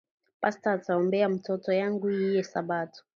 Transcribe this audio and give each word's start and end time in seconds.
pasta 0.41 0.67
ataombeya 0.73 1.29
mutoto 1.35 1.73
yangu 1.73 2.05
iyi 2.13 2.43
sabato 2.43 3.01